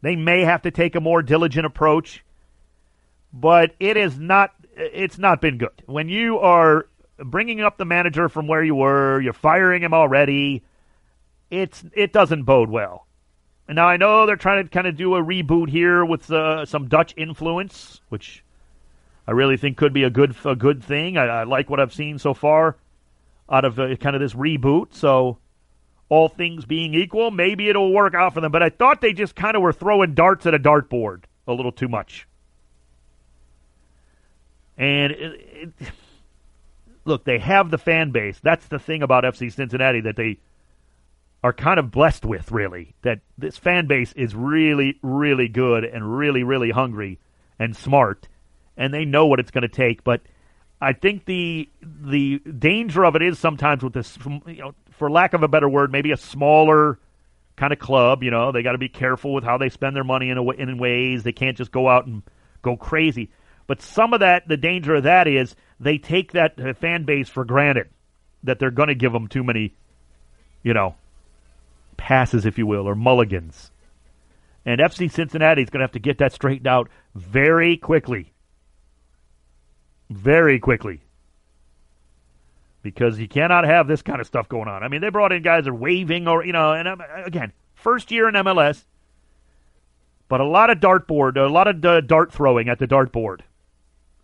[0.00, 2.24] They may have to take a more diligent approach
[3.34, 4.54] but it is not.
[4.76, 9.20] It's not been good when you are bringing up the manager from where you were.
[9.20, 10.62] You're firing him already.
[11.50, 13.06] It's it doesn't bode well.
[13.68, 16.88] Now I know they're trying to kind of do a reboot here with uh, some
[16.88, 18.44] Dutch influence, which
[19.26, 21.16] I really think could be a good a good thing.
[21.16, 22.76] I, I like what I've seen so far
[23.50, 24.94] out of uh, kind of this reboot.
[24.94, 25.38] So
[26.08, 28.52] all things being equal, maybe it'll work out for them.
[28.52, 31.72] But I thought they just kind of were throwing darts at a dartboard a little
[31.72, 32.26] too much.
[34.76, 35.40] And it,
[35.78, 35.92] it,
[37.04, 38.38] look, they have the fan base.
[38.42, 40.38] That's the thing about FC Cincinnati that they
[41.42, 42.94] are kind of blessed with, really.
[43.02, 47.18] That this fan base is really, really good and really, really hungry
[47.58, 48.28] and smart,
[48.76, 50.04] and they know what it's going to take.
[50.04, 50.22] But
[50.80, 55.32] I think the the danger of it is sometimes with this, you know, for lack
[55.34, 56.98] of a better word, maybe a smaller
[57.56, 58.22] kind of club.
[58.22, 60.50] You know, they got to be careful with how they spend their money in, a,
[60.50, 61.22] in ways.
[61.22, 62.22] They can't just go out and
[62.62, 63.30] go crazy.
[63.66, 67.28] But some of that, the danger of that is they take that uh, fan base
[67.28, 67.88] for granted
[68.42, 69.72] that they're going to give them too many,
[70.62, 70.96] you know,
[71.96, 73.70] passes, if you will, or mulligans.
[74.66, 78.33] And FC Cincinnati is going to have to get that straightened out very quickly.
[80.14, 81.00] Very quickly.
[82.82, 84.82] Because you cannot have this kind of stuff going on.
[84.82, 87.52] I mean, they brought in guys that are waving or, you know, and um, again,
[87.74, 88.84] first year in MLS,
[90.28, 93.40] but a lot of dartboard, a lot of dart throwing at the dartboard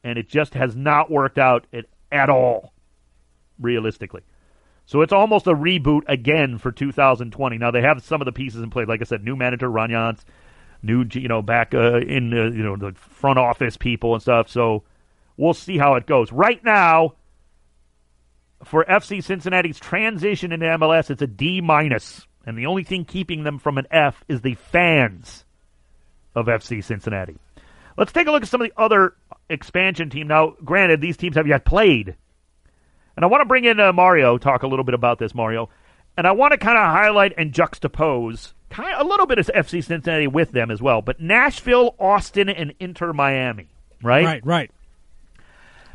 [0.02, 2.72] and it just has not worked out at, at all,
[3.58, 4.22] realistically.
[4.86, 7.58] So it's almost a reboot again for 2020.
[7.58, 8.88] Now they have some of the pieces in place.
[8.88, 10.24] Like I said, new manager Ron Jans,
[10.82, 14.48] new you know back uh, in uh, you know the front office people and stuff.
[14.48, 14.82] So
[15.40, 16.30] we'll see how it goes.
[16.30, 17.14] Right now,
[18.64, 23.42] for FC Cincinnati's transition into MLS, it's a D minus, and the only thing keeping
[23.42, 25.44] them from an F is the fans
[26.34, 27.38] of FC Cincinnati.
[27.96, 29.14] Let's take a look at some of the other
[29.48, 30.28] expansion team.
[30.28, 32.14] Now, granted, these teams have yet played.
[33.16, 35.68] And I want to bring in uh, Mario, talk a little bit about this, Mario.
[36.16, 39.46] And I want to kind of highlight and juxtapose kind of a little bit of
[39.46, 41.02] FC Cincinnati with them as well.
[41.02, 43.68] But Nashville, Austin, and Inter Miami,
[44.02, 44.24] right?
[44.24, 44.70] Right, right.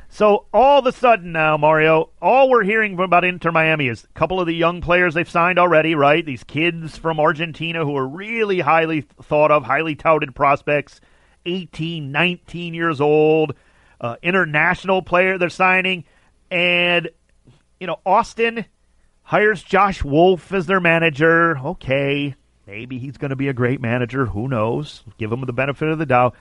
[0.10, 4.08] So all of a sudden now, Mario, all we're hearing about Inter Miami is a
[4.20, 6.26] couple of the young players they've signed already, right?
[6.26, 11.02] These kids from Argentina who are really highly thought of, highly touted prospects–
[11.46, 13.56] 18, 19 years old,
[14.02, 16.06] uh, international player they're signing.
[16.52, 17.10] And,
[17.80, 18.66] you know, Austin
[19.24, 21.58] hires Josh Wolff as their manager.
[21.58, 22.36] Okay,
[22.68, 24.26] maybe he's going to be a great manager.
[24.26, 25.04] Who knows?
[25.18, 26.36] Give him the benefit of the doubt.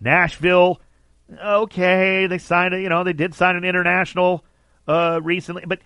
[0.00, 0.80] Nashville,
[1.38, 4.44] okay, they signed a, you know, they did sign an international
[4.88, 5.80] uh, recently, but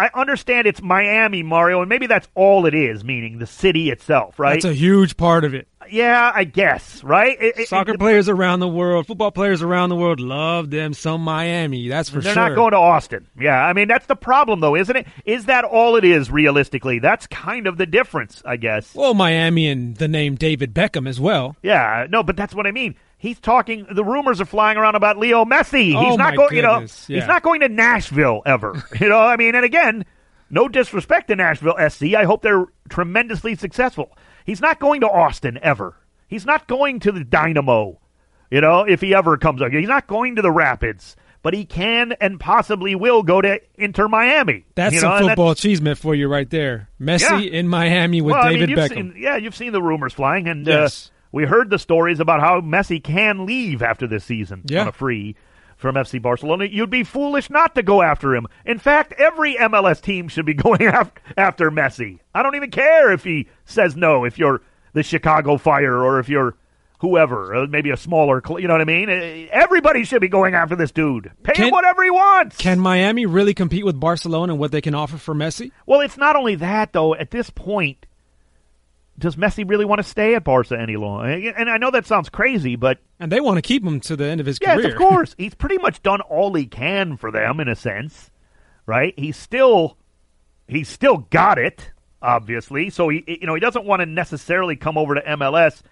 [0.00, 4.38] I understand it's Miami, Mario, and maybe that's all it is, meaning the city itself,
[4.38, 4.54] right?
[4.54, 5.68] That's a huge part of it.
[5.90, 7.36] Yeah, I guess, right?
[7.38, 11.20] It, Soccer it, players around the world, football players around the world love them some
[11.20, 11.88] Miami.
[11.88, 12.34] That's for they're sure.
[12.34, 13.26] They're not going to Austin.
[13.38, 15.06] Yeah, I mean that's the problem, though, isn't it?
[15.26, 16.98] Is that all it is realistically?
[16.98, 18.94] That's kind of the difference, I guess.
[18.94, 21.56] Well, Miami and the name David Beckham as well.
[21.62, 22.94] Yeah, no, but that's what I mean.
[23.20, 23.86] He's talking.
[23.92, 25.94] The rumors are flying around about Leo Messi.
[25.94, 26.56] Oh, he's not going.
[26.56, 26.86] You know, yeah.
[27.20, 28.82] he's not going to Nashville ever.
[29.00, 30.06] you know, I mean, and again,
[30.48, 32.14] no disrespect to Nashville SC.
[32.14, 34.16] I hope they're tremendously successful.
[34.46, 35.96] He's not going to Austin ever.
[36.28, 38.00] He's not going to the Dynamo.
[38.50, 41.14] You know, if he ever comes up, he's not going to the Rapids.
[41.42, 44.64] But he can and possibly will go to Inter Miami.
[44.74, 46.88] That's you some know, football achievement for you right there.
[46.98, 47.58] Messi Yeah.
[47.58, 48.88] in Miami with well, David I mean, Beckham.
[48.88, 51.10] Seen, yeah, you've seen the rumors flying, and Yes.
[51.12, 54.82] uh, we heard the stories about how Messi can leave after this season Yeah.
[54.82, 55.36] on a free
[55.76, 56.66] from FC Barcelona.
[56.66, 58.46] You'd be foolish not to go after him.
[58.66, 60.82] In fact, every MLS team should be going
[61.36, 62.18] after Messi.
[62.34, 64.24] I don't even care if he says no.
[64.24, 64.60] If you're
[64.92, 66.54] the Chicago Fire or if you're
[66.98, 69.08] whoever, uh, maybe a smaller, you know what I mean?
[69.08, 71.30] Uh, Everybody should be going after this dude.
[71.44, 72.58] Pay him Can- whatever he wants.
[72.58, 75.70] Can Miami really compete with Barcelona and what they can offer for Messi?
[75.86, 77.14] Well, it's not only that though.
[77.14, 78.04] At this point,
[79.20, 81.50] does Messi really want to stay at Barca any longer?
[81.56, 84.24] And I know that sounds crazy, but And they want to keep him to the
[84.24, 84.90] end of his yes, career.
[84.90, 88.30] of course, he's pretty much done all he can for them in a sense,
[88.86, 89.14] right?
[89.16, 89.96] He's still
[90.66, 91.90] he's still got it,
[92.20, 92.90] obviously.
[92.90, 95.82] So he you know he doesn't want to necessarily come over to MLS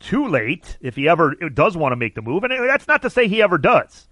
[0.00, 3.10] too late if he ever does want to make the move, and that's not to
[3.10, 4.08] say he ever does.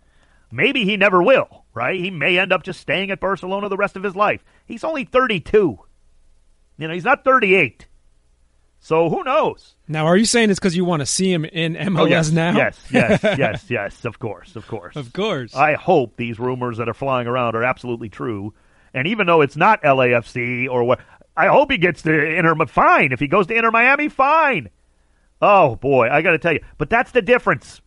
[0.50, 1.98] Maybe he never will, right?
[2.00, 4.44] He may end up just staying at Barcelona the rest of his life.
[4.66, 5.78] He's only 32.
[6.78, 7.86] You know, he's not 38.
[8.80, 9.74] So who knows?
[9.88, 12.30] Now, are you saying it's because you want to see him in MLS Oh, yes,
[12.30, 12.56] now?
[12.56, 14.94] Yes, yes, yes, yes, of course, of course.
[14.96, 15.54] Of course.
[15.54, 18.54] I hope these rumors that are flying around are absolutely true.
[18.94, 21.00] And even though it's not LAFC or what,
[21.36, 22.54] I hope he gets to Inter.
[22.66, 23.12] Fine.
[23.12, 24.70] If he goes to Inter Miami, fine.
[25.42, 26.60] Oh, boy, I got to tell you.
[26.78, 27.80] But that's the difference.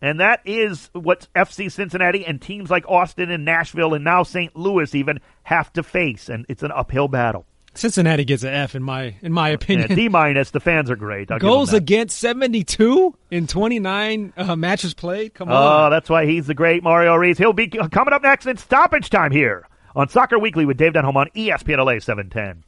[0.00, 4.54] And that is what FC Cincinnati and teams like Austin and Nashville and now St.
[4.54, 6.28] Louis even have to face.
[6.28, 7.46] And it's an uphill battle.
[7.76, 9.88] Cincinnati gets an F in my in my opinion.
[9.90, 10.50] Yeah, D minus.
[10.50, 11.30] The fans are great.
[11.30, 15.34] I'll Goals against 72 in 29 uh, matches played.
[15.34, 15.90] Come Oh, on.
[15.90, 17.38] that's why he's the great Mario Reeves.
[17.38, 21.16] He'll be coming up next in stoppage time here on Soccer Weekly with Dave Denholm
[21.16, 22.64] on ESPN LA 710.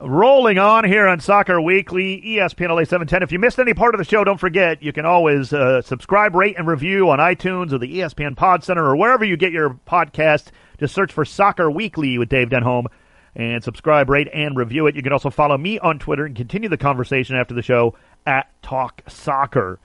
[0.00, 3.22] Rolling on here on Soccer Weekly, ESPN LA 710.
[3.22, 6.34] If you missed any part of the show, don't forget you can always uh, subscribe,
[6.34, 9.78] rate, and review on iTunes or the ESPN Pod Center or wherever you get your
[9.86, 10.48] podcast.
[10.78, 12.86] Just search for Soccer Weekly with Dave Denholm
[13.36, 14.94] and subscribe, rate, and review it.
[14.94, 17.94] You can also follow me on Twitter and continue the conversation after the show
[18.26, 19.78] at Talk Soccer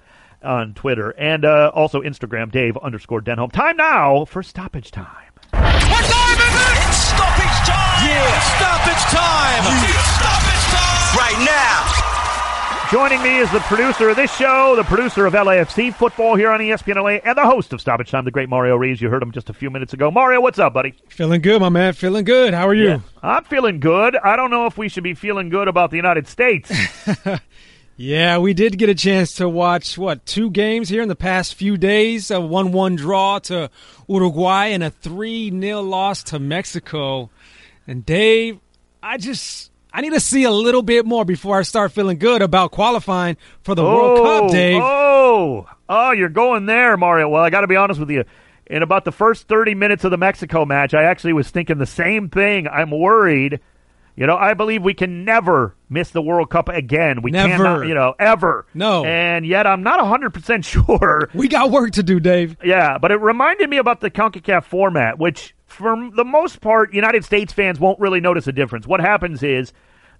[0.43, 3.51] on Twitter and uh, also Instagram, Dave underscore Denholm.
[3.51, 5.33] Time now for stoppage time.
[5.51, 6.77] What time is it?
[6.87, 8.07] It's stoppage time!
[8.07, 9.63] Yeah, stoppage time!
[9.83, 11.17] It's stoppage time!
[11.17, 11.68] Right now!
[12.91, 16.59] Joining me is the producer of this show, the producer of LAFC football here on
[16.59, 18.99] ESPN LA, and the host of Stoppage Time, the great Mario Reeves.
[18.99, 20.09] You heard him just a few minutes ago.
[20.09, 20.95] Mario, what's up, buddy?
[21.07, 21.93] Feeling good, my man.
[21.93, 22.55] Feeling good.
[22.55, 23.03] How are you?
[23.21, 24.15] I'm feeling good.
[24.15, 26.71] I don't know if we should be feeling good about the United States.
[28.01, 31.55] Yeah, we did get a chance to watch what two games here in the past
[31.55, 33.69] few days: a one-one draw to
[34.07, 37.29] Uruguay and a three-nil loss to Mexico.
[37.85, 38.61] And Dave,
[39.03, 42.41] I just I need to see a little bit more before I start feeling good
[42.41, 44.81] about qualifying for the World Cup, oh, Dave.
[44.83, 47.27] Oh, oh, you're going there, Mario.
[47.29, 48.23] Well, I got to be honest with you.
[48.67, 51.87] In about the first 30 minutes of the Mexico match, I actually was thinking the
[51.87, 52.67] same thing.
[52.67, 53.61] I'm worried.
[54.15, 57.21] You know, I believe we can never miss the World Cup again.
[57.21, 57.55] We Never.
[57.55, 58.65] cannot, you know, ever.
[58.73, 59.05] No.
[59.05, 61.29] And yet I'm not 100% sure.
[61.33, 62.57] We got work to do, Dave.
[62.61, 67.23] Yeah, but it reminded me about the CONCACAF format, which for the most part, United
[67.25, 68.87] States fans won't really notice a difference.
[68.87, 69.73] What happens is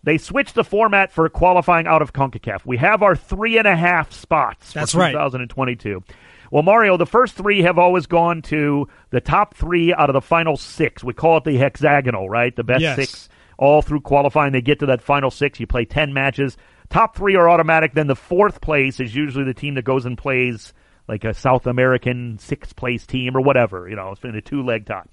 [0.04, 2.66] they switch the format for qualifying out of CONCACAF.
[2.66, 5.12] We have our three and a half spots That's for right.
[5.12, 6.04] 2022.
[6.52, 10.22] Well, Mario, the first three have always gone to the top three out of the
[10.22, 11.04] final six.
[11.04, 12.56] We call it the hexagonal, right?
[12.56, 12.96] The best Yes.
[12.96, 14.54] six all through qualifying.
[14.54, 15.60] They get to that final six.
[15.60, 16.58] You play 10 matches.
[16.90, 17.94] Top three are automatic.
[17.94, 20.74] Then the fourth place is usually the team that goes and plays
[21.08, 23.88] like a South American sixth place team or whatever.
[23.90, 25.04] You know, it's been a two leg tie.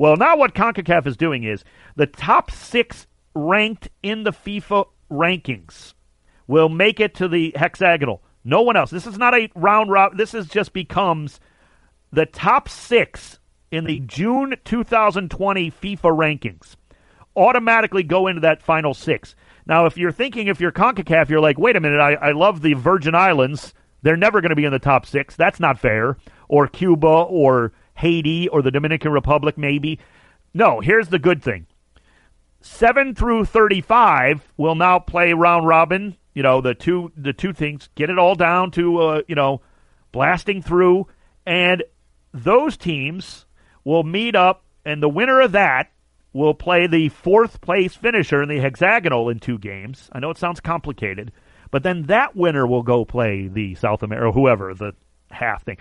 [0.00, 1.62] Well, now what CONCACAF is doing is
[1.94, 5.92] the top six ranked in the FIFA rankings
[6.46, 8.22] will make it to the hexagonal.
[8.42, 8.88] No one else.
[8.88, 10.16] This is not a round robin.
[10.16, 11.38] This is just becomes
[12.10, 13.40] the top six
[13.70, 16.76] in the June 2020 FIFA rankings
[17.36, 19.34] automatically go into that final six.
[19.66, 22.62] Now, if you're thinking, if you're CONCACAF, you're like, wait a minute, I, I love
[22.62, 23.74] the Virgin Islands.
[24.00, 25.36] They're never going to be in the top six.
[25.36, 26.16] That's not fair.
[26.48, 29.98] Or Cuba or Haiti or the Dominican Republic, maybe.
[30.54, 31.66] No, here's the good thing
[32.60, 37.88] 7 through 35 will now play round robin, you know, the two the two things,
[37.94, 39.60] get it all down to uh, you know,
[40.12, 41.06] blasting through
[41.46, 41.84] and
[42.32, 43.46] those teams
[43.84, 45.90] will meet up and the winner of that
[46.32, 50.08] will play the fourth place finisher in the hexagonal in two games.
[50.12, 51.32] I know it sounds complicated,
[51.70, 54.92] but then that winner will go play the South America whoever the
[55.30, 55.78] half thing.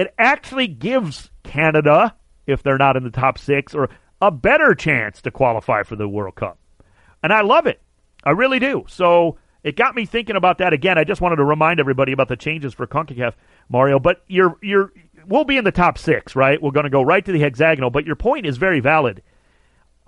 [0.00, 3.90] It actually gives Canada, if they're not in the top six, or
[4.22, 6.58] a better chance to qualify for the World Cup.
[7.22, 7.82] And I love it.
[8.24, 8.86] I really do.
[8.88, 10.96] So it got me thinking about that again.
[10.96, 13.34] I just wanted to remind everybody about the changes for CONCACAF,
[13.68, 13.98] Mario.
[13.98, 14.90] But you're you're
[15.26, 16.62] we'll be in the top six, right?
[16.62, 17.90] We're going to go right to the hexagonal.
[17.90, 19.22] But your point is very valid.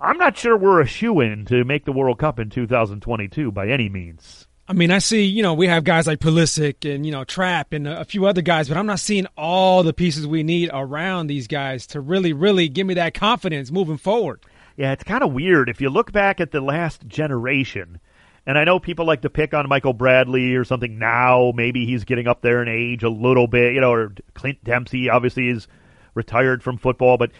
[0.01, 3.67] I'm not sure we're a shoo in to make the World Cup in 2022 by
[3.67, 4.47] any means.
[4.65, 7.73] I mean, I see, you know, we have guys like Pulisic and, you know, Trapp
[7.73, 11.27] and a few other guys, but I'm not seeing all the pieces we need around
[11.27, 14.39] these guys to really, really give me that confidence moving forward.
[14.77, 17.99] Yeah, it's kind of weird if you look back at the last generation.
[18.45, 21.51] And I know people like to pick on Michael Bradley or something now.
[21.53, 25.09] Maybe he's getting up there in age a little bit, you know, or Clint Dempsey
[25.09, 25.67] obviously is
[26.13, 27.31] retired from football, but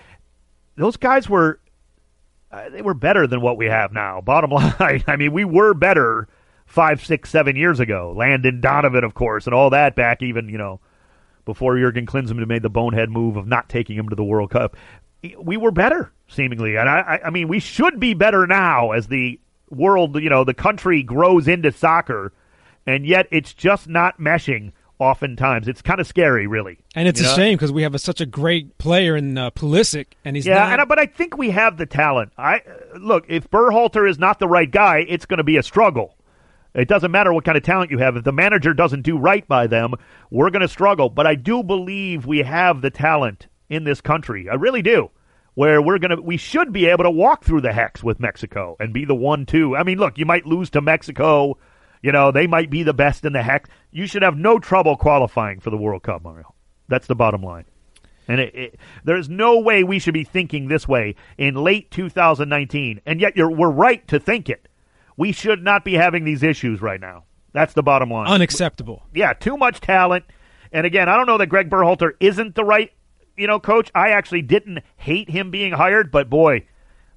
[0.75, 1.59] those guys were
[2.51, 4.21] uh, they were better than what we have now.
[4.21, 6.27] Bottom line, I mean, we were better
[6.73, 8.13] five, six, seven years ago.
[8.17, 10.79] Landon Donovan, of course, and all that back even you know
[11.45, 14.75] before Jurgen Klinsmann made the bonehead move of not taking him to the World Cup.
[15.39, 19.39] We were better seemingly, and I, I mean, we should be better now as the
[19.69, 22.33] world, you know, the country grows into soccer,
[22.87, 24.71] and yet it's just not meshing.
[24.99, 26.77] Oftentimes, it's kind of scary, really.
[26.95, 27.35] And it's You a know?
[27.35, 30.55] shame because we have a, such a great player in uh, Pulisic, and he's Yeah,
[30.59, 30.71] not.
[30.73, 32.31] and, I- but I think we have the talent.
[32.37, 35.63] I uh, look if Berhalter is not the right guy, it's going to be a
[35.63, 36.15] struggle.
[36.73, 38.17] It doesn't matter what kind of talent you have.
[38.17, 39.93] If the manager doesn't do right by them,
[40.31, 41.09] we're going to struggle.
[41.09, 44.49] But I do believe we have the talent in this country.
[44.49, 45.11] I really do.
[45.55, 48.75] Where we're going to, we should be able to walk through the hex with Mexico
[48.79, 49.75] and be the one-two.
[49.75, 51.59] I mean, look, you might lose to Mexico.
[52.01, 53.69] You know, they might be the best in the hex.
[53.91, 56.55] You should have no trouble qualifying for the World Cup, Mario.
[56.87, 57.65] That's the bottom line.
[58.27, 63.01] And it, it, there's no way we should be thinking this way in late 2019.
[63.05, 64.67] And yet we're right to think it.
[65.17, 67.23] We should not be having these issues right now.
[67.53, 68.27] That's the bottom line.
[68.27, 69.03] Unacceptable.
[69.13, 70.25] Yeah, too much talent.
[70.71, 72.91] And again, I don't know that Greg Berhalter isn't the right,
[73.37, 73.91] you know, coach.
[73.93, 76.65] I actually didn't hate him being hired, but boy,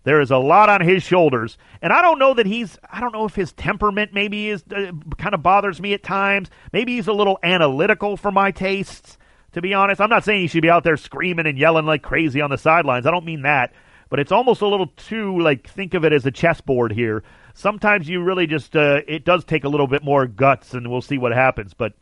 [0.05, 1.57] there is a lot on his shoulders.
[1.80, 4.92] And I don't know that he's I don't know if his temperament maybe is uh,
[5.16, 6.51] kind of bothers me at times.
[6.72, 9.16] Maybe he's a little analytical for my tastes,
[9.53, 10.03] to be honest.
[10.03, 12.59] I'm not saying he should be out there screaming and yelling like crazy on the
[12.59, 13.07] sidelines.
[13.07, 13.72] I don't mean that.
[14.09, 17.24] But it's almost a little too like think of it as a chessboard here
[17.57, 21.03] sometimes you really just uh, it does take a little bit more guts, and we'll
[21.03, 21.75] see what happens.
[21.75, 21.95] But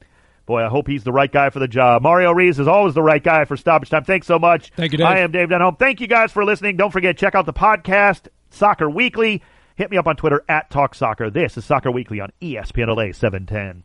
[0.45, 2.03] boy, I hope he's the right guy for the job.
[2.03, 4.05] Mario Reeves is always the right guy for stoppage time.
[4.05, 4.71] Thanks so much.
[4.77, 5.07] Thank you, Dave.
[5.07, 5.79] I am Dave Denholm.
[5.79, 6.77] Thank you guys for listening.
[6.77, 9.43] Don't forget check out the podcast Soccer Weekly.
[9.77, 11.31] Hit me up on Twitter at Talk Soccer.
[11.31, 13.85] This is Soccer Weekly on ESPN LA 710.